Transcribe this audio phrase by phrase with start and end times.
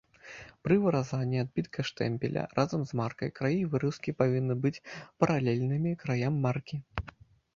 [0.65, 4.81] Пры выразанні адбітка штэмпеля разам з маркай краі выразкі павінны быць
[5.25, 6.77] паралельнымі краям маркі.